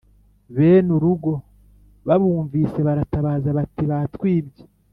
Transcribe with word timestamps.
Bene 0.55 0.89
urugo 0.97 1.33
babumvise 2.07 2.79
baratabaza 2.87 3.49
bati: 3.57 3.83
"Batwibye 3.91 4.63